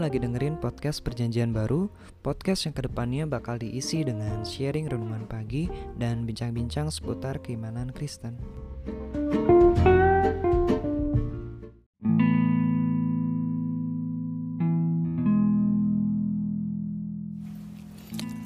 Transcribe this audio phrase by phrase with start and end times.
[0.00, 1.92] lagi dengerin podcast Perjanjian Baru,
[2.24, 5.68] podcast yang ke depannya bakal diisi dengan sharing renungan pagi
[6.00, 8.40] dan bincang-bincang seputar keimanan Kristen.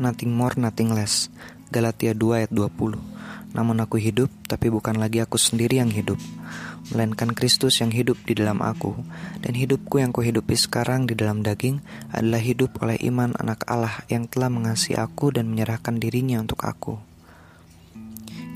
[0.03, 1.31] Nothing more, nothing less.
[1.71, 3.14] Galatia 2 ayat 20.
[3.55, 6.19] Namun aku hidup, tapi bukan lagi aku sendiri yang hidup,
[6.91, 8.99] melainkan Kristus yang hidup di dalam aku.
[9.39, 11.79] Dan hidupku yang kuhidupi sekarang di dalam daging
[12.11, 16.99] adalah hidup oleh iman anak Allah yang telah mengasihi aku dan menyerahkan dirinya untuk aku.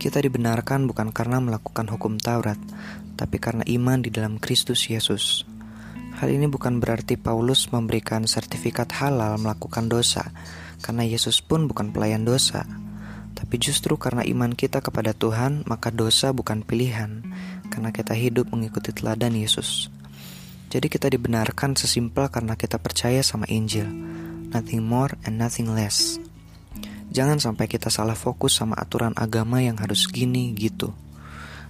[0.02, 2.58] Kita dibenarkan bukan karena melakukan hukum Taurat,
[3.14, 5.46] tapi karena iman di dalam Kristus Yesus.
[6.18, 10.34] Hal ini bukan berarti Paulus memberikan sertifikat halal melakukan dosa,
[10.82, 12.66] karena Yesus pun bukan pelayan dosa.
[13.38, 17.22] Tapi justru karena iman kita kepada Tuhan, maka dosa bukan pilihan,
[17.70, 19.94] karena kita hidup mengikuti teladan Yesus.
[20.68, 23.86] Jadi kita dibenarkan sesimpel karena kita percaya sama Injil.
[24.50, 26.18] Nothing more and nothing less.
[27.14, 30.92] Jangan sampai kita salah fokus sama aturan agama yang harus gini gitu.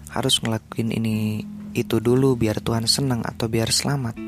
[0.08, 1.44] Harus ngelakuin ini
[1.76, 4.18] itu dulu biar Tuhan senang atau biar selamat.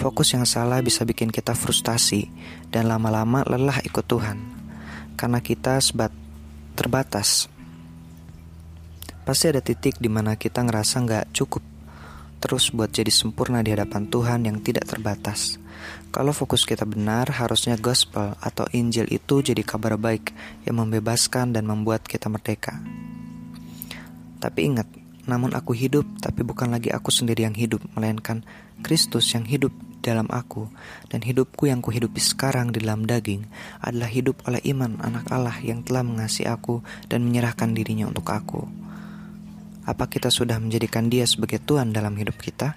[0.00, 2.26] Fokus yang salah bisa bikin kita frustasi
[2.72, 4.59] dan lama-lama lelah ikut Tuhan.
[5.20, 6.08] Karena kita sebat
[6.72, 7.52] terbatas.
[9.28, 11.60] Pasti ada titik di mana kita ngerasa nggak cukup
[12.40, 15.60] terus buat jadi sempurna di hadapan Tuhan yang tidak terbatas.
[16.08, 20.32] Kalau fokus kita benar, harusnya gospel atau Injil itu jadi kabar baik
[20.64, 22.80] yang membebaskan dan membuat kita merdeka.
[24.40, 24.88] Tapi ingat,
[25.28, 28.40] namun aku hidup, tapi bukan lagi aku sendiri yang hidup, melainkan
[28.80, 30.66] Kristus yang hidup dalam aku,
[31.12, 33.44] dan hidupku yang kuhidupi sekarang di dalam daging
[33.84, 38.64] adalah hidup oleh iman anak Allah yang telah mengasihi aku dan menyerahkan dirinya untuk aku.
[39.84, 42.76] Apa kita sudah menjadikan dia sebagai Tuhan dalam hidup kita?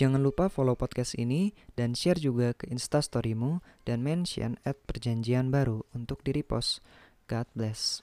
[0.00, 5.84] Jangan lupa follow podcast ini dan share juga ke instastorymu dan mention at perjanjian baru
[5.92, 6.80] untuk di repost.
[7.28, 8.00] God bless.